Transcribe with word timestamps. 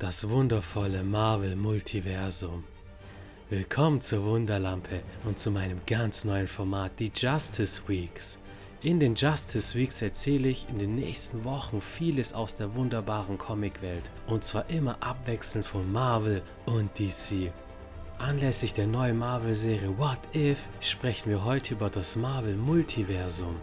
Das 0.00 0.30
wundervolle 0.30 1.02
Marvel-Multiversum. 1.02 2.64
Willkommen 3.50 4.00
zur 4.00 4.24
Wunderlampe 4.24 5.02
und 5.26 5.38
zu 5.38 5.50
meinem 5.50 5.78
ganz 5.86 6.24
neuen 6.24 6.46
Format, 6.48 6.92
die 6.98 7.12
Justice 7.14 7.82
Weeks. 7.86 8.38
In 8.80 8.98
den 8.98 9.14
Justice 9.14 9.78
Weeks 9.78 10.00
erzähle 10.00 10.48
ich 10.48 10.66
in 10.70 10.78
den 10.78 10.94
nächsten 10.94 11.44
Wochen 11.44 11.82
vieles 11.82 12.32
aus 12.32 12.56
der 12.56 12.74
wunderbaren 12.74 13.36
Comicwelt 13.36 14.10
und 14.26 14.42
zwar 14.42 14.70
immer 14.70 14.96
abwechselnd 15.02 15.66
von 15.66 15.92
Marvel 15.92 16.40
und 16.64 16.98
DC. 16.98 17.52
Anlässlich 18.16 18.72
der 18.72 18.86
neuen 18.86 19.18
Marvel-Serie 19.18 19.98
What 19.98 20.20
If 20.34 20.66
sprechen 20.80 21.28
wir 21.28 21.44
heute 21.44 21.74
über 21.74 21.90
das 21.90 22.16
Marvel-Multiversum. 22.16 23.54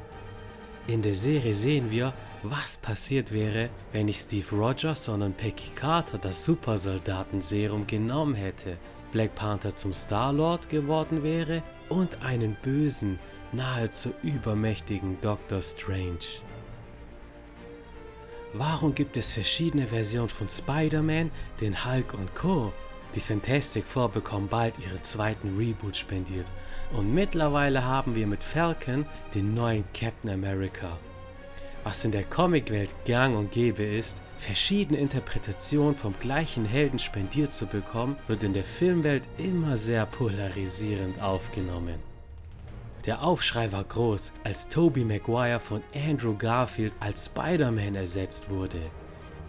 In 0.88 1.01
der 1.01 1.15
Serie 1.15 1.54
sehen 1.54 1.91
wir, 1.91 2.13
was 2.43 2.77
passiert 2.77 3.33
wäre, 3.33 3.69
wenn 3.91 4.05
nicht 4.05 4.21
Steve 4.21 4.55
Rogers, 4.55 5.04
sondern 5.04 5.33
Peggy 5.33 5.69
Carter 5.75 6.17
das 6.17 6.45
Supersoldaten-Serum 6.45 7.86
genommen 7.86 8.36
hätte, 8.36 8.77
Black 9.11 9.36
Panther 9.36 9.75
zum 9.75 9.91
Star-Lord 9.93 10.69
geworden 10.69 11.23
wäre 11.23 11.61
und 11.89 12.21
einen 12.23 12.55
bösen, 12.63 13.19
nahezu 13.51 14.13
übermächtigen 14.23 15.19
Doctor 15.19 15.61
Strange. 15.61 16.39
Warum 18.54 18.96
gibt 18.96 19.18
es 19.18 19.32
verschiedene 19.32 19.88
Versionen 19.88 20.29
von 20.29 20.47
Spider-Man, 20.47 21.32
den 21.60 21.85
Hulk 21.85 22.13
und 22.13 22.33
Co.? 22.33 22.71
Die 23.17 23.23
Fantastic 23.23 23.83
Four 23.83 24.09
bekommen 24.09 24.47
bald 24.47 24.75
ihre 24.77 25.01
zweiten 25.01 25.57
Reboot 25.57 25.97
spendiert 25.97 26.45
und 26.93 27.15
mittlerweile 27.15 27.83
haben 27.83 28.13
wir 28.13 28.27
mit 28.27 28.43
Falcon 28.43 29.07
den 29.33 29.55
neuen 29.55 29.85
Captain 29.91 30.29
America. 30.29 30.99
Was 31.83 32.05
in 32.05 32.11
der 32.11 32.25
Comicwelt 32.25 32.93
gang 33.05 33.35
und 33.35 33.49
gäbe 33.49 33.81
ist, 33.81 34.21
verschiedene 34.38 34.99
Interpretationen 34.99 35.95
vom 35.95 36.13
gleichen 36.19 36.63
Helden 36.63 36.99
spendiert 36.99 37.52
zu 37.52 37.66
bekommen, 37.66 38.17
wird 38.27 38.43
in 38.43 38.53
der 38.53 38.63
Filmwelt 38.63 39.27
immer 39.39 39.77
sehr 39.77 40.05
polarisierend 40.05 41.19
aufgenommen. 41.19 41.97
Der 43.07 43.23
Aufschrei 43.23 43.71
war 43.71 43.83
groß, 43.83 44.31
als 44.43 44.69
Tobey 44.69 45.03
Maguire 45.03 45.59
von 45.59 45.81
Andrew 46.07 46.35
Garfield 46.37 46.93
als 46.99 47.25
Spider-Man 47.25 47.95
ersetzt 47.95 48.52
wurde. 48.52 48.91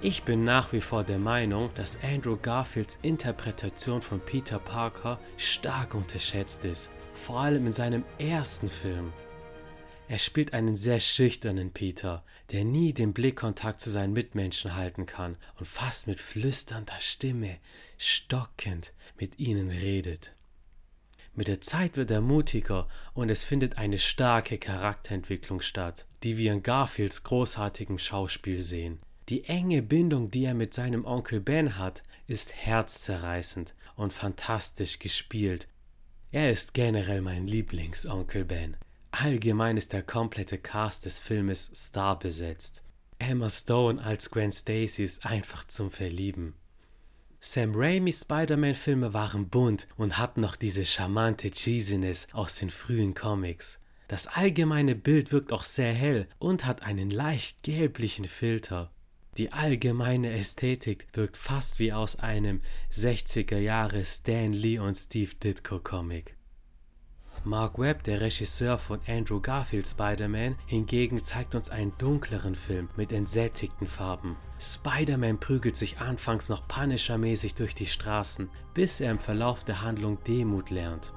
Ich 0.00 0.22
bin 0.22 0.44
nach 0.44 0.72
wie 0.72 0.80
vor 0.80 1.02
der 1.02 1.18
Meinung, 1.18 1.70
dass 1.74 1.98
Andrew 2.04 2.36
Garfields 2.40 3.00
Interpretation 3.02 4.00
von 4.00 4.20
Peter 4.20 4.60
Parker 4.60 5.18
stark 5.36 5.92
unterschätzt 5.96 6.64
ist, 6.64 6.90
vor 7.14 7.40
allem 7.40 7.66
in 7.66 7.72
seinem 7.72 8.04
ersten 8.20 8.68
Film. 8.68 9.12
Er 10.06 10.20
spielt 10.20 10.52
einen 10.52 10.76
sehr 10.76 11.00
schüchternen 11.00 11.72
Peter, 11.72 12.24
der 12.52 12.64
nie 12.64 12.92
den 12.92 13.12
Blickkontakt 13.12 13.80
zu 13.80 13.90
seinen 13.90 14.12
Mitmenschen 14.12 14.76
halten 14.76 15.04
kann 15.04 15.36
und 15.58 15.66
fast 15.66 16.06
mit 16.06 16.20
flüsternder 16.20 17.00
Stimme, 17.00 17.58
stockend 17.98 18.92
mit 19.18 19.40
ihnen 19.40 19.68
redet. 19.68 20.32
Mit 21.34 21.48
der 21.48 21.60
Zeit 21.60 21.96
wird 21.96 22.12
er 22.12 22.20
mutiger 22.20 22.86
und 23.14 23.32
es 23.32 23.42
findet 23.42 23.78
eine 23.78 23.98
starke 23.98 24.58
Charakterentwicklung 24.58 25.60
statt, 25.60 26.06
die 26.22 26.38
wir 26.38 26.52
in 26.52 26.62
Garfields 26.62 27.24
großartigem 27.24 27.98
Schauspiel 27.98 28.60
sehen. 28.60 29.00
Die 29.28 29.44
enge 29.44 29.82
Bindung, 29.82 30.30
die 30.30 30.44
er 30.44 30.54
mit 30.54 30.72
seinem 30.72 31.04
Onkel 31.04 31.40
Ben 31.40 31.76
hat, 31.76 32.02
ist 32.26 32.54
herzzerreißend 32.54 33.74
und 33.94 34.14
fantastisch 34.14 34.98
gespielt. 34.98 35.68
Er 36.30 36.50
ist 36.50 36.72
generell 36.72 37.20
mein 37.20 37.46
Lieblingsonkel 37.46 38.46
Ben. 38.46 38.78
Allgemein 39.10 39.76
ist 39.76 39.92
der 39.92 40.02
komplette 40.02 40.56
Cast 40.56 41.04
des 41.04 41.18
Filmes 41.18 41.70
star 41.74 42.18
besetzt. 42.18 42.82
Emma 43.18 43.50
Stone 43.50 44.02
als 44.02 44.30
Gwen 44.30 44.52
Stacy 44.52 45.04
ist 45.04 45.26
einfach 45.26 45.64
zum 45.64 45.90
Verlieben. 45.90 46.54
Sam 47.40 47.72
Raimis 47.74 48.22
Spider-Man-Filme 48.22 49.12
waren 49.12 49.48
bunt 49.48 49.88
und 49.96 50.16
hatten 50.16 50.40
noch 50.40 50.56
diese 50.56 50.86
charmante 50.86 51.50
Cheesiness 51.50 52.28
aus 52.32 52.56
den 52.56 52.70
frühen 52.70 53.14
Comics. 53.14 53.80
Das 54.08 54.26
allgemeine 54.26 54.94
Bild 54.94 55.32
wirkt 55.32 55.52
auch 55.52 55.64
sehr 55.64 55.92
hell 55.92 56.28
und 56.38 56.64
hat 56.64 56.82
einen 56.82 57.10
leicht 57.10 57.62
gelblichen 57.62 58.24
Filter. 58.24 58.90
Die 59.36 59.52
allgemeine 59.52 60.32
Ästhetik 60.32 61.06
wirkt 61.12 61.36
fast 61.36 61.78
wie 61.78 61.92
aus 61.92 62.18
einem 62.18 62.60
60er 62.90 63.58
Jahre 63.58 64.04
Stan 64.04 64.52
Lee 64.52 64.78
und 64.78 64.96
Steve 64.96 65.34
Ditko 65.36 65.78
Comic. 65.78 66.36
Mark 67.44 67.78
Webb, 67.78 68.02
der 68.02 68.20
Regisseur 68.20 68.78
von 68.78 69.00
Andrew 69.06 69.40
Garfield 69.40 69.86
Spider-Man, 69.86 70.56
hingegen 70.66 71.22
zeigt 71.22 71.54
uns 71.54 71.70
einen 71.70 71.96
dunkleren 71.98 72.54
Film 72.54 72.88
mit 72.96 73.12
entsättigten 73.12 73.86
Farben. 73.86 74.36
Spider-Man 74.58 75.38
prügelt 75.38 75.76
sich 75.76 75.98
anfangs 75.98 76.48
noch 76.48 76.66
Punisher-mäßig 76.66 77.54
durch 77.54 77.74
die 77.74 77.86
Straßen, 77.86 78.50
bis 78.74 79.00
er 79.00 79.12
im 79.12 79.18
Verlauf 79.20 79.64
der 79.64 79.82
Handlung 79.82 80.18
Demut 80.24 80.70
lernt. 80.70 81.12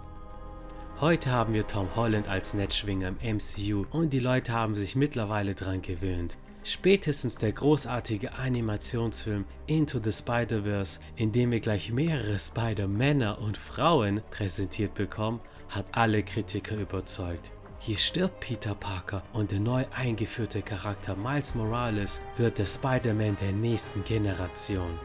Heute 1.00 1.32
haben 1.32 1.56
wir 1.56 1.66
Tom 1.66 1.96
Holland 1.96 2.30
als 2.30 2.54
Netzschwinger 2.54 3.08
im 3.08 3.38
MCU 3.38 3.86
und 3.90 4.14
die 4.14 4.20
Leute 4.20 4.54
haben 4.54 4.76
sich 4.76 4.96
mittlerweile 4.96 5.56
dran 5.56 5.82
gewöhnt. 5.82 6.38
Spätestens 6.64 7.38
der 7.38 7.54
großartige 7.54 8.34
Animationsfilm 8.34 9.46
Into 9.66 10.00
the 10.04 10.12
Spider-Verse, 10.12 11.00
in 11.16 11.32
dem 11.32 11.52
wir 11.52 11.60
gleich 11.60 11.92
mehrere 11.92 12.38
Spider-Männer 12.38 13.40
und 13.40 13.58
Frauen 13.58 14.22
präsentiert 14.30 14.94
bekommen, 14.94 15.40
hat 15.70 15.86
alle 15.92 16.22
Kritiker 16.22 16.76
überzeugt. 16.76 17.52
Hier 17.80 17.98
stirbt 17.98 18.42
Peter 18.42 18.76
Parker 18.76 19.24
und 19.34 19.50
der 19.50 19.60
neu 19.60 19.86
eingeführte 19.92 20.62
Charakter 20.62 21.16
Miles 21.16 21.56
Morales 21.56 22.22
wird 22.38 22.60
der 22.60 22.68
Spider-Man 22.68 23.38
der 23.38 23.54
nächsten 23.54 24.04
Generation. 24.04 25.00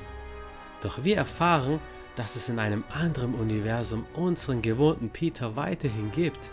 Doch 0.82 1.02
wir 1.02 1.16
erfahren, 1.16 1.80
dass 2.16 2.36
es 2.36 2.50
in 2.50 2.58
einem 2.58 2.84
anderen 2.90 3.34
Universum 3.34 4.04
unseren 4.14 4.60
gewohnten 4.60 5.08
Peter 5.08 5.56
weiterhin 5.56 6.12
gibt. 6.12 6.50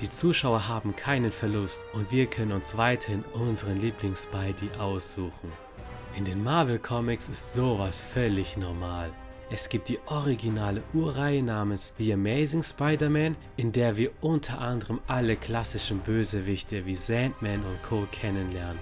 Die 0.00 0.10
Zuschauer 0.10 0.68
haben 0.68 0.96
keinen 0.96 1.30
Verlust 1.30 1.84
und 1.92 2.10
wir 2.10 2.26
können 2.26 2.52
uns 2.52 2.76
weiterhin 2.76 3.24
unseren 3.32 3.80
Lieblings-Spidey 3.80 4.76
aussuchen. 4.78 5.52
In 6.16 6.24
den 6.24 6.42
Marvel 6.42 6.78
Comics 6.78 7.28
ist 7.28 7.54
sowas 7.54 8.00
völlig 8.00 8.56
normal. 8.56 9.10
Es 9.50 9.68
gibt 9.68 9.88
die 9.88 9.98
originale 10.06 10.82
Urreihe 10.94 11.42
namens 11.42 11.92
The 11.98 12.14
Amazing 12.14 12.62
Spider-Man, 12.62 13.36
in 13.56 13.72
der 13.72 13.96
wir 13.96 14.10
unter 14.20 14.60
anderem 14.60 15.00
alle 15.06 15.36
klassischen 15.36 16.00
Bösewichte 16.00 16.86
wie 16.86 16.94
Sandman 16.94 17.62
und 17.62 17.82
Co. 17.82 18.06
kennenlernen. 18.10 18.78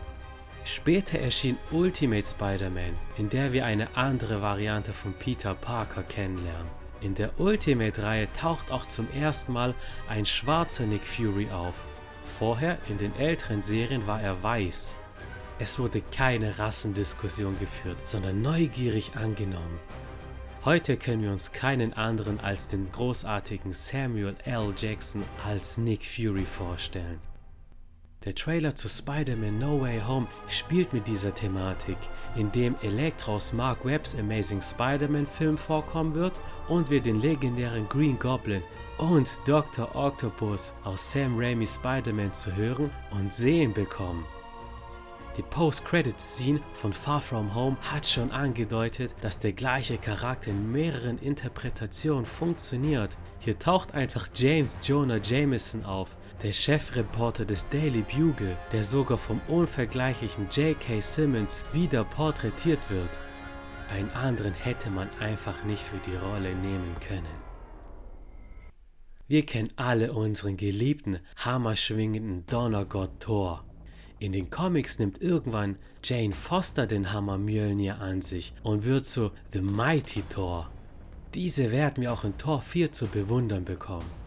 Später 0.65 1.19
erschien 1.19 1.59
Ultimate 1.72 2.27
Spider-Man, 2.27 2.97
in 3.19 3.28
der 3.28 3.53
wir 3.53 3.67
eine 3.67 3.97
andere 3.97 4.41
Variante 4.41 4.93
von 4.93 5.12
Peter 5.12 5.55
Parker 5.55 6.05
kennenlernen. 6.05 6.81
In 7.03 7.17
der 7.17 7.41
Ultimate-Reihe 7.41 8.29
taucht 8.39 8.71
auch 8.71 8.87
zum 8.87 9.09
ersten 9.13 9.53
Mal 9.53 9.75
ein 10.09 10.25
schwarzer 10.25 10.87
Nick 10.87 11.05
Fury 11.05 11.51
auf. 11.51 11.75
Vorher 12.39 12.79
in 12.89 12.97
den 12.97 13.15
älteren 13.17 13.63
Serien 13.63 14.07
war 14.07 14.23
er 14.23 14.41
weiß. 14.43 14.97
Es 15.59 15.79
wurde 15.79 16.01
keine 16.01 16.59
Rassendiskussion 16.59 17.59
geführt, 17.59 18.07
sondern 18.07 18.41
neugierig 18.41 19.17
angenommen. 19.17 19.81
Heute 20.65 20.97
können 20.97 21.23
wir 21.23 21.33
uns 21.33 21.51
keinen 21.51 21.93
anderen 21.93 22.39
als 22.39 22.69
den 22.69 22.91
großartigen 22.93 23.73
Samuel 23.73 24.37
L. 24.45 24.73
Jackson 24.77 25.25
als 25.45 25.79
Nick 25.79 26.05
Fury 26.05 26.45
vorstellen. 26.45 27.31
Der 28.25 28.37
Trailer 28.37 28.72
zu 28.77 28.88
Spider-Man 28.88 29.59
No 29.59 29.81
Way 29.81 30.00
Home 30.06 30.28
spielt 30.47 30.93
mit 30.93 31.09
dieser 31.09 31.34
Thematik, 31.34 31.97
in 32.37 32.53
dem 32.53 32.77
aus 33.27 33.53
Mark 33.53 33.84
Webbs 33.84 34.15
Amazing 34.16 34.62
Spider-Man 34.62 35.27
Film 35.27 35.59
vorkommen 35.59 36.15
wird 36.15 36.41
und 36.69 36.88
wir 36.88 37.00
den 37.00 37.21
legendären 37.21 37.88
Green 37.88 38.16
Goblin 38.21 38.62
und 38.99 39.41
Dr. 39.44 39.97
Octopus 39.97 40.72
aus 40.84 41.10
Sam 41.10 41.37
Raimis 41.37 41.75
Spider-Man 41.75 42.33
zu 42.33 42.55
hören 42.55 42.93
und 43.10 43.33
sehen 43.33 43.72
bekommen. 43.72 44.25
Die 45.37 45.43
Post-Credit-Scene 45.43 46.60
von 46.75 46.93
Far 46.93 47.21
From 47.21 47.53
Home 47.54 47.77
hat 47.91 48.06
schon 48.06 48.31
angedeutet, 48.31 49.16
dass 49.21 49.41
der 49.41 49.54
gleiche 49.54 49.97
Charakter 49.97 50.50
in 50.50 50.71
mehreren 50.71 51.19
Interpretationen 51.19 52.27
funktioniert. 52.27 53.16
Hier 53.41 53.59
taucht 53.59 53.95
einfach 53.95 54.28
James 54.34 54.78
Jonah 54.83 55.16
Jameson 55.16 55.84
auf, 55.86 56.16
der 56.42 56.53
Chefreporter 56.53 57.44
des 57.44 57.68
Daily 57.68 58.03
Bugle, 58.03 58.56
der 58.72 58.83
sogar 58.83 59.18
vom 59.18 59.41
unvergleichlichen 59.47 60.48
J.K. 60.50 61.00
Simmons 61.00 61.65
wieder 61.72 62.04
porträtiert 62.04 62.91
wird. 62.91 63.10
Einen 63.91 64.10
anderen 64.10 64.53
hätte 64.53 64.91
man 64.91 65.09
einfach 65.21 65.65
nicht 65.65 65.83
für 65.83 65.98
die 65.98 66.16
Rolle 66.16 66.54
nehmen 66.56 66.94
können. 67.06 67.42
Wir 69.28 69.47
kennen 69.47 69.68
alle 69.77 70.12
unseren 70.12 70.56
geliebten, 70.56 71.21
hammerschwingenden 71.36 72.45
Donnergott 72.47 73.21
Thor. 73.21 73.65
In 74.18 74.33
den 74.33 74.50
Comics 74.50 74.98
nimmt 74.98 75.22
irgendwann 75.22 75.78
Jane 76.03 76.33
Foster 76.33 76.86
den 76.86 77.12
Hammer 77.12 77.38
Mjölnir 77.38 78.00
an 78.00 78.21
sich 78.21 78.53
und 78.62 78.84
wird 78.84 79.06
zu 79.06 79.30
The 79.53 79.60
Mighty 79.60 80.22
Thor. 80.22 80.71
Diese 81.34 81.71
werden 81.71 82.03
wir 82.03 82.12
auch 82.12 82.24
in 82.24 82.36
Thor 82.36 82.62
4 82.62 82.92
zu 82.92 83.06
bewundern 83.06 83.65
bekommen. 83.65 84.22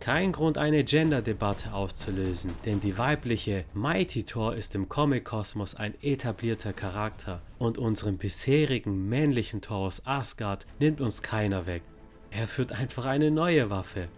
Kein 0.00 0.32
Grund, 0.32 0.58
eine 0.58 0.84
Gender-Debatte 0.84 1.72
aufzulösen, 1.72 2.52
denn 2.64 2.80
die 2.80 2.98
weibliche 2.98 3.64
Mighty 3.72 4.24
Thor 4.24 4.54
ist 4.54 4.74
im 4.74 4.88
Comic-Kosmos 4.88 5.76
ein 5.76 5.94
etablierter 6.02 6.72
Charakter 6.72 7.40
und 7.58 7.78
unseren 7.78 8.18
bisherigen 8.18 9.08
männlichen 9.08 9.62
Thor 9.62 9.78
aus 9.78 10.06
Asgard 10.06 10.66
nimmt 10.78 11.00
uns 11.00 11.22
keiner 11.22 11.66
weg. 11.66 11.82
Er 12.30 12.48
führt 12.48 12.72
einfach 12.72 13.06
eine 13.06 13.30
neue 13.30 13.70
Waffe. 13.70 14.08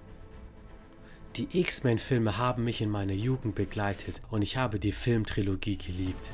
Die 1.36 1.48
X-Men-Filme 1.60 2.38
haben 2.38 2.64
mich 2.64 2.80
in 2.80 2.90
meiner 2.90 3.12
Jugend 3.12 3.54
begleitet 3.54 4.22
und 4.30 4.42
ich 4.42 4.56
habe 4.56 4.78
die 4.78 4.92
Filmtrilogie 4.92 5.76
geliebt. 5.76 6.32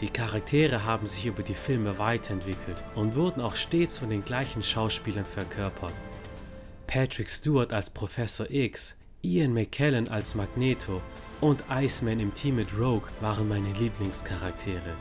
Die 0.00 0.08
Charaktere 0.08 0.84
haben 0.84 1.08
sich 1.08 1.26
über 1.26 1.42
die 1.42 1.54
Filme 1.54 1.98
weiterentwickelt 1.98 2.84
und 2.94 3.16
wurden 3.16 3.40
auch 3.40 3.56
stets 3.56 3.98
von 3.98 4.08
den 4.08 4.24
gleichen 4.24 4.62
Schauspielern 4.62 5.24
verkörpert. 5.24 5.94
Patrick 6.88 7.28
Stewart 7.28 7.74
als 7.74 7.90
Professor 7.90 8.50
X, 8.50 8.96
Ian 9.22 9.52
McKellen 9.52 10.08
als 10.08 10.34
Magneto 10.34 11.02
und 11.42 11.62
Iceman 11.70 12.18
im 12.18 12.32
Team 12.32 12.56
mit 12.56 12.74
Rogue 12.76 13.10
waren 13.20 13.46
meine 13.46 13.70
Lieblingscharaktere. 13.74 14.96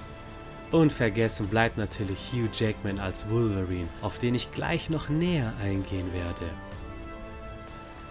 Unvergessen 0.72 1.48
bleibt 1.48 1.78
natürlich 1.78 2.34
Hugh 2.34 2.50
Jackman 2.52 3.00
als 3.00 3.30
Wolverine, 3.30 3.88
auf 4.02 4.20
den 4.20 4.36
ich 4.36 4.52
gleich 4.52 4.90
noch 4.90 5.08
näher 5.08 5.54
eingehen 5.64 6.12
werde. 6.12 6.52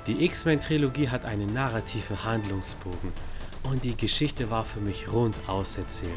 Die 0.07 0.25
X-Men-Trilogie 0.25 1.11
hat 1.11 1.27
einen 1.27 1.53
narrativen 1.53 2.25
Handlungsbogen 2.25 3.13
und 3.65 3.85
die 3.85 3.97
Geschichte 3.97 4.49
war 4.49 4.65
für 4.65 4.81
mich 4.81 5.13
rund 5.13 5.39
auserzählt. 5.49 6.13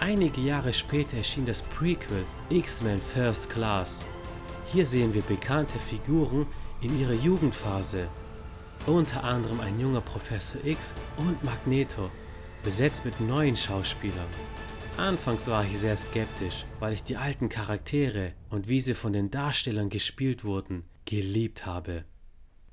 Einige 0.00 0.42
Jahre 0.42 0.74
später 0.74 1.16
erschien 1.16 1.46
das 1.46 1.62
Prequel 1.62 2.26
X-Men 2.50 3.00
First 3.00 3.48
Class 3.48 4.04
hier 4.72 4.84
sehen 4.84 5.14
wir 5.14 5.22
bekannte 5.22 5.78
Figuren 5.78 6.46
in 6.80 6.98
ihrer 6.98 7.14
Jugendphase, 7.14 8.08
unter 8.86 9.24
anderem 9.24 9.60
ein 9.60 9.80
junger 9.80 10.00
Professor 10.00 10.64
X 10.64 10.94
und 11.16 11.42
Magneto, 11.42 12.10
besetzt 12.62 13.04
mit 13.04 13.20
neuen 13.20 13.56
Schauspielern. 13.56 14.28
Anfangs 14.96 15.48
war 15.48 15.64
ich 15.64 15.78
sehr 15.78 15.96
skeptisch, 15.96 16.64
weil 16.80 16.92
ich 16.92 17.04
die 17.04 17.16
alten 17.16 17.48
Charaktere 17.48 18.32
und 18.50 18.68
wie 18.68 18.80
sie 18.80 18.94
von 18.94 19.12
den 19.12 19.30
Darstellern 19.30 19.90
gespielt 19.90 20.44
wurden, 20.44 20.84
geliebt 21.04 21.66
habe. 21.66 22.04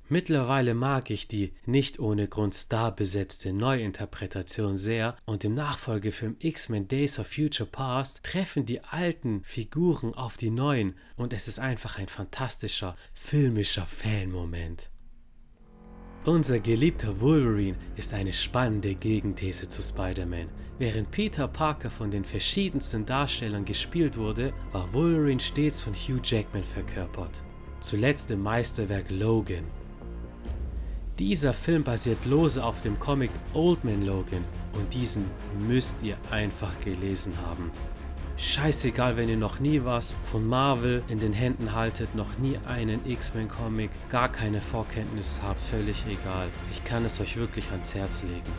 Mittlerweile 0.08 0.74
mag 0.74 1.10
ich 1.10 1.26
die 1.26 1.52
nicht 1.64 1.98
ohne 1.98 2.28
Grund 2.28 2.54
starbesetzte 2.54 3.52
Neuinterpretation 3.52 4.76
sehr 4.76 5.16
und 5.24 5.42
im 5.42 5.54
Nachfolgefilm 5.54 6.36
X-Men 6.38 6.86
Days 6.86 7.18
of 7.18 7.26
Future 7.26 7.68
Past 7.68 8.22
treffen 8.22 8.64
die 8.64 8.84
alten 8.84 9.42
Figuren 9.42 10.14
auf 10.14 10.36
die 10.36 10.50
neuen 10.50 10.94
und 11.16 11.32
es 11.32 11.48
ist 11.48 11.58
einfach 11.58 11.98
ein 11.98 12.06
fantastischer 12.06 12.96
filmischer 13.14 13.84
Fanmoment. 13.84 14.90
Unser 16.24 16.60
geliebter 16.60 17.20
Wolverine 17.20 17.76
ist 17.96 18.14
eine 18.14 18.32
spannende 18.32 18.94
Gegenthese 18.94 19.68
zu 19.68 19.82
Spider-Man. 19.82 20.48
Während 20.78 21.10
Peter 21.10 21.48
Parker 21.48 21.90
von 21.90 22.12
den 22.12 22.24
verschiedensten 22.24 23.06
Darstellern 23.06 23.64
gespielt 23.64 24.16
wurde, 24.16 24.52
war 24.70 24.92
Wolverine 24.94 25.40
stets 25.40 25.80
von 25.80 25.94
Hugh 25.94 26.20
Jackman 26.22 26.64
verkörpert. 26.64 27.42
Zuletzt 27.80 28.30
im 28.30 28.42
Meisterwerk 28.42 29.10
Logan. 29.10 29.64
Dieser 31.18 31.54
Film 31.54 31.82
basiert 31.82 32.26
lose 32.26 32.62
auf 32.62 32.82
dem 32.82 32.98
Comic 32.98 33.30
Old 33.54 33.84
Man 33.84 34.04
Logan 34.04 34.44
und 34.74 34.92
diesen 34.92 35.24
müsst 35.66 36.02
ihr 36.02 36.18
einfach 36.30 36.78
gelesen 36.80 37.32
haben. 37.46 37.70
Scheißegal, 38.36 39.16
wenn 39.16 39.30
ihr 39.30 39.38
noch 39.38 39.58
nie 39.58 39.82
was 39.82 40.18
von 40.24 40.46
Marvel 40.46 41.02
in 41.08 41.18
den 41.18 41.32
Händen 41.32 41.72
haltet, 41.72 42.14
noch 42.14 42.36
nie 42.36 42.58
einen 42.66 43.00
X-Men 43.06 43.48
Comic, 43.48 43.88
gar 44.10 44.30
keine 44.30 44.60
Vorkenntnis 44.60 45.40
habt, 45.42 45.58
völlig 45.58 46.04
egal. 46.06 46.48
Ich 46.70 46.84
kann 46.84 47.06
es 47.06 47.18
euch 47.18 47.38
wirklich 47.38 47.70
ans 47.70 47.94
Herz 47.94 48.22
legen. 48.22 48.52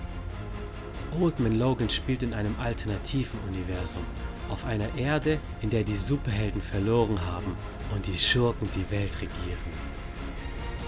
Old 1.22 1.40
Man 1.40 1.60
Logan 1.60 1.92
spielt 1.92 2.24
in 2.24 2.34
einem 2.34 2.56
alternativen 2.60 3.40
Universum, 3.48 4.04
auf 4.50 4.66
einer 4.66 4.90
Erde, 4.98 5.40
in 5.62 5.70
der 5.70 5.84
die 5.84 5.96
Superhelden 5.96 6.64
verloren 6.64 7.24
haben 7.28 7.56
und 7.94 8.08
die 8.08 8.18
Schurken 8.18 8.68
die 8.74 8.90
Welt 8.90 9.16
regieren. 9.22 10.07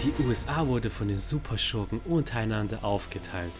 Die 0.02 0.14
USA 0.24 0.66
wurde 0.66 0.88
von 0.88 1.08
den 1.08 1.18
Superschurken 1.18 2.00
untereinander 2.06 2.82
aufgeteilt. 2.84 3.52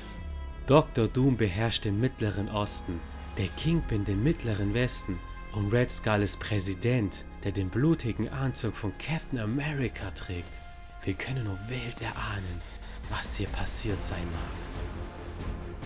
Dr. 0.66 1.06
Doom 1.06 1.36
beherrscht 1.36 1.84
den 1.84 2.00
Mittleren 2.00 2.48
Osten, 2.48 2.98
der 3.36 3.48
Kingpin 3.48 4.06
den 4.06 4.22
Mittleren 4.22 4.72
Westen 4.72 5.18
und 5.52 5.70
Red 5.70 5.90
Skull 5.90 6.22
ist 6.22 6.40
Präsident, 6.40 7.26
der 7.44 7.52
den 7.52 7.68
blutigen 7.68 8.30
Anzug 8.30 8.74
von 8.74 8.92
Captain 8.96 9.38
America 9.38 10.10
trägt. 10.12 10.62
Wir 11.02 11.12
können 11.12 11.44
nur 11.44 11.58
wild 11.68 12.00
erahnen, 12.00 12.62
was 13.10 13.36
hier 13.36 13.48
passiert 13.48 14.00
sein 14.00 14.24
mag. 14.32 15.82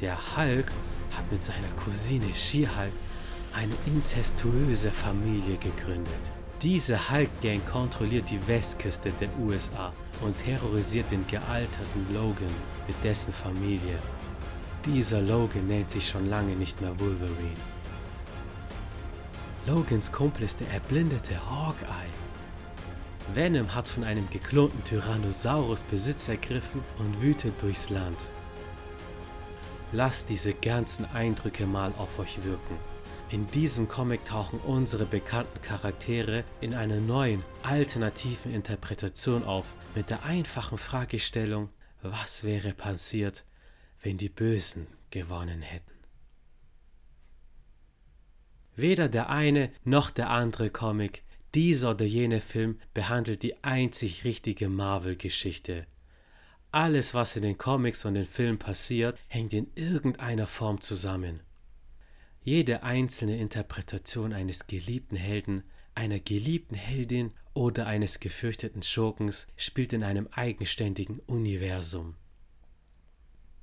Der 0.00 0.18
Hulk 0.36 0.72
hat 1.16 1.30
mit 1.30 1.40
seiner 1.40 1.68
Cousine 1.84 2.34
She-Hulk 2.34 2.92
eine 3.54 3.74
inzestuöse 3.86 4.90
Familie 4.90 5.56
gegründet. 5.56 6.32
Diese 6.62 7.12
Hulk-Gang 7.12 7.64
kontrolliert 7.66 8.28
die 8.30 8.44
Westküste 8.48 9.12
der 9.12 9.28
USA 9.38 9.92
und 10.22 10.36
terrorisiert 10.38 11.08
den 11.12 11.24
gealterten 11.28 12.12
Logan 12.12 12.52
mit 12.88 12.96
dessen 13.04 13.32
Familie. 13.32 13.96
Dieser 14.84 15.20
Logan 15.20 15.68
nennt 15.68 15.88
sich 15.92 16.08
schon 16.08 16.26
lange 16.26 16.56
nicht 16.56 16.80
mehr 16.80 16.98
Wolverine. 16.98 17.54
Logans 19.68 20.10
Kumpel 20.10 20.42
ist 20.42 20.58
der 20.58 20.70
erblindete 20.70 21.34
Hawkeye. 21.48 22.10
Venom 23.34 23.72
hat 23.72 23.86
von 23.86 24.02
einem 24.02 24.28
geklonten 24.28 24.82
Tyrannosaurus 24.82 25.84
Besitz 25.84 26.26
ergriffen 26.26 26.82
und 26.98 27.22
wütet 27.22 27.62
durchs 27.62 27.88
Land. 27.90 28.32
Lasst 29.92 30.28
diese 30.28 30.54
ganzen 30.54 31.06
Eindrücke 31.14 31.66
mal 31.66 31.92
auf 31.98 32.18
euch 32.18 32.42
wirken. 32.42 32.87
In 33.30 33.46
diesem 33.50 33.88
Comic 33.88 34.24
tauchen 34.24 34.58
unsere 34.60 35.04
bekannten 35.04 35.60
Charaktere 35.60 36.44
in 36.62 36.72
einer 36.72 36.98
neuen, 36.98 37.44
alternativen 37.62 38.54
Interpretation 38.54 39.44
auf, 39.44 39.74
mit 39.94 40.08
der 40.08 40.24
einfachen 40.24 40.78
Fragestellung, 40.78 41.68
was 42.00 42.44
wäre 42.44 42.72
passiert, 42.72 43.44
wenn 44.00 44.16
die 44.16 44.30
Bösen 44.30 44.86
gewonnen 45.10 45.60
hätten. 45.60 45.92
Weder 48.76 49.10
der 49.10 49.28
eine 49.28 49.72
noch 49.84 50.08
der 50.08 50.30
andere 50.30 50.70
Comic, 50.70 51.22
dieser 51.54 51.90
oder 51.90 52.06
jene 52.06 52.40
Film 52.40 52.78
behandelt 52.94 53.42
die 53.42 53.62
einzig 53.62 54.24
richtige 54.24 54.70
Marvel-Geschichte. 54.70 55.86
Alles, 56.70 57.12
was 57.12 57.36
in 57.36 57.42
den 57.42 57.58
Comics 57.58 58.06
und 58.06 58.14
den 58.14 58.26
Filmen 58.26 58.58
passiert, 58.58 59.18
hängt 59.26 59.52
in 59.52 59.70
irgendeiner 59.74 60.46
Form 60.46 60.80
zusammen. 60.80 61.40
Jede 62.48 62.82
einzelne 62.82 63.36
Interpretation 63.36 64.32
eines 64.32 64.66
geliebten 64.66 65.16
Helden, 65.16 65.64
einer 65.94 66.18
geliebten 66.18 66.76
Heldin 66.76 67.32
oder 67.52 67.86
eines 67.86 68.20
gefürchteten 68.20 68.82
Schurkens 68.82 69.48
spielt 69.58 69.92
in 69.92 70.02
einem 70.02 70.28
eigenständigen 70.30 71.18
Universum. 71.26 72.14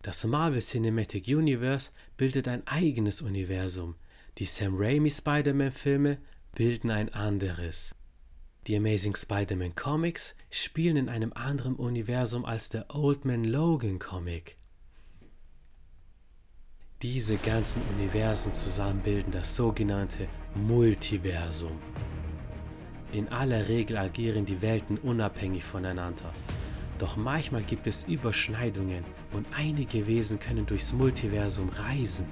Das 0.03 0.23
Marvel 0.25 0.61
Cinematic 0.61 1.27
Universe 1.29 1.93
bildet 2.15 2.47
ein 2.47 2.61
eigenes 2.67 3.23
Universum, 3.23 3.95
die 4.37 4.45
Sam 4.45 4.75
Raimi 4.77 5.09
Spider-Man-Filme 5.09 6.19
bilden 6.53 6.91
ein 6.91 7.11
anderes. 7.11 7.95
Die 8.67 8.75
Amazing 8.75 9.15
Spider-Man 9.15 9.73
Comics 9.73 10.35
spielen 10.51 10.97
in 10.97 11.09
einem 11.09 11.33
anderen 11.33 11.75
Universum 11.75 12.45
als 12.45 12.69
der 12.69 12.93
Old 12.93 13.25
Man 13.25 13.45
Logan 13.45 13.97
Comic. 13.97 14.57
Diese 17.01 17.35
ganzen 17.35 17.81
Universen 17.97 18.55
zusammen 18.55 19.01
bilden 19.01 19.29
das 19.29 19.53
sogenannte 19.53 20.29
Multiversum. 20.55 21.77
In 23.11 23.27
aller 23.27 23.67
Regel 23.67 23.97
agieren 23.97 24.45
die 24.45 24.61
Welten 24.61 24.97
unabhängig 24.99 25.65
voneinander. 25.65 26.31
Doch 26.97 27.17
manchmal 27.17 27.63
gibt 27.63 27.85
es 27.87 28.05
Überschneidungen 28.05 29.03
und 29.33 29.45
einige 29.53 30.07
Wesen 30.07 30.39
können 30.39 30.65
durchs 30.65 30.93
Multiversum 30.93 31.67
reisen. 31.67 32.27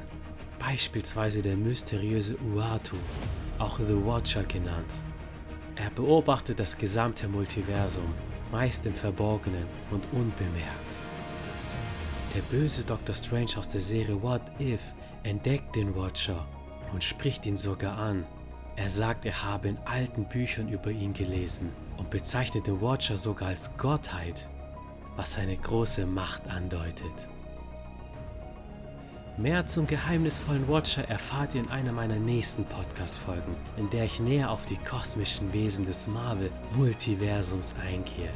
Beispielsweise 0.60 1.42
der 1.42 1.58
mysteriöse 1.58 2.38
Uatu, 2.56 2.96
auch 3.60 3.78
The 3.80 4.06
Watcher 4.06 4.44
genannt. 4.44 5.02
Er 5.76 5.90
beobachtet 5.90 6.60
das 6.60 6.78
gesamte 6.78 7.28
Multiversum, 7.28 8.14
meist 8.50 8.86
im 8.86 8.96
Verborgenen 8.96 9.66
und 9.92 10.08
unbemerkt. 10.14 11.03
Der 12.34 12.42
böse 12.42 12.84
Dr. 12.84 13.14
Strange 13.14 13.52
aus 13.58 13.68
der 13.68 13.82
Serie 13.82 14.20
What 14.24 14.42
If 14.60 14.82
entdeckt 15.22 15.76
den 15.76 15.96
Watcher 15.96 16.48
und 16.92 17.04
spricht 17.04 17.46
ihn 17.46 17.58
sogar 17.58 17.96
an. 17.96 18.26
Er 18.76 18.90
sagt, 18.90 19.28
er 19.28 19.44
habe 19.44 19.68
in 19.68 19.78
alten 19.86 20.26
Büchern 20.26 20.68
über 20.68 20.90
ihn 20.90 21.14
gelesen 21.14 21.70
und 21.98 22.10
bezeichnet 22.10 22.66
den 22.66 22.82
Watcher 22.82 23.18
sogar 23.18 23.50
als 23.50 23.78
Gottheit, 23.78 24.50
was 25.16 25.34
seine 25.34 25.56
große 25.56 26.08
Macht 26.08 26.48
andeutet. 26.48 27.14
Mehr 29.38 29.68
zum 29.68 29.86
geheimnisvollen 29.86 30.68
Watcher 30.68 31.08
erfahrt 31.10 31.54
ihr 31.54 31.62
in 31.62 31.70
einer 31.70 31.92
meiner 31.92 32.18
nächsten 32.18 32.66
Podcast-Folgen, 32.66 33.56
in 33.78 33.92
der 33.92 34.06
ich 34.06 34.20
näher 34.20 34.50
auf 34.50 34.66
die 34.66 34.78
kosmischen 34.78 35.54
Wesen 35.54 35.86
des 35.86 36.08
Marvel-Multiversums 36.08 37.76
eingehe. 37.84 38.30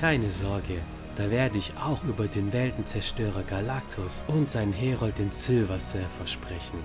Keine 0.00 0.30
Sorge, 0.32 0.80
da 1.16 1.30
werde 1.30 1.58
ich 1.58 1.76
auch 1.76 2.02
über 2.04 2.26
den 2.26 2.52
Weltenzerstörer 2.52 3.42
Galactus 3.42 4.22
und 4.28 4.50
seinen 4.50 4.72
Herold 4.72 5.18
den 5.18 5.32
Silver 5.32 5.78
Surfer 5.78 6.26
sprechen. 6.26 6.78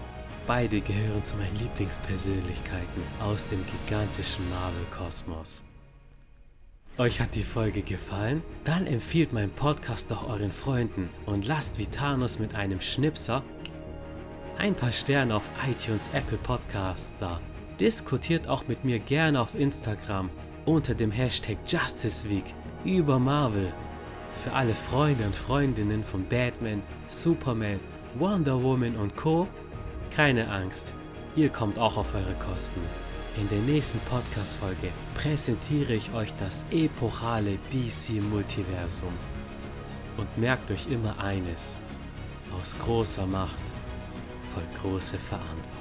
Beide 0.46 0.82
gehören 0.82 1.24
zu 1.24 1.36
meinen 1.36 1.56
Lieblingspersönlichkeiten 1.58 3.04
aus 3.20 3.48
dem 3.48 3.64
gigantischen 3.66 4.50
Marvel-Kosmos. 4.50 5.64
Euch 6.98 7.20
hat 7.22 7.36
die 7.36 7.44
Folge 7.44 7.82
gefallen? 7.84 8.42
Dann 8.64 8.88
empfiehlt 8.88 9.32
meinen 9.32 9.52
Podcast 9.52 10.10
doch 10.10 10.28
euren 10.28 10.52
Freunden 10.52 11.10
und 11.26 11.46
lasst 11.46 11.78
Vitanus 11.78 12.40
mit 12.40 12.56
einem 12.56 12.82
Schnipser 12.82 13.44
ein 14.58 14.74
paar 14.74 14.92
Sterne 14.92 15.36
auf 15.36 15.50
iTunes 15.70 16.10
Apple 16.14 16.40
Podcasts 16.40 17.16
da. 17.20 17.40
Diskutiert 17.80 18.48
auch 18.48 18.68
mit 18.68 18.84
mir 18.84 18.98
gerne 19.00 19.40
auf 19.40 19.54
Instagram 19.54 20.32
unter 20.66 20.96
dem 20.96 21.12
Hashtag 21.12 21.58
Justice 21.68 22.28
Week 22.30 22.46
über 22.84 23.20
Marvel. 23.20 23.72
Für 24.44 24.54
alle 24.54 24.76
Freunde 24.76 25.26
und 25.26 25.36
Freundinnen 25.36 26.04
von 26.04 26.24
Batman, 26.28 26.84
Superman, 27.08 27.80
Wonder 28.16 28.62
Woman 28.62 28.96
und 28.96 29.16
Co. 29.16 29.48
Keine 30.12 30.50
Angst, 30.50 30.94
ihr 31.36 31.50
kommt 31.50 31.80
auch 31.80 31.98
auf 31.98 32.14
eure 32.14 32.36
Kosten. 32.36 32.82
In 33.40 33.50
der 33.50 33.60
nächsten 33.60 34.00
Podcast-Folge 34.02 34.90
präsentiere 35.16 35.94
ich 35.94 36.14
euch 36.14 36.34
das 36.36 36.66
epochale 36.72 37.58
DC-Multiversum. 37.72 39.14
Und 40.18 40.38
merkt 40.38 40.72
euch 40.72 40.88
immer 40.88 41.20
eines: 41.20 41.78
aus 42.60 42.78
großer 42.80 43.26
Macht 43.26 43.64
folgt 44.54 44.76
große 44.82 45.18
Verantwortung. 45.18 45.77